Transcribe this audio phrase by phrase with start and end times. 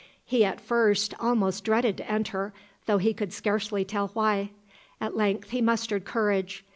[0.25, 2.55] He at first almost dreaded to enter,
[2.87, 4.49] though he could scarcely tell why.
[4.99, 6.65] At length he mustered courage.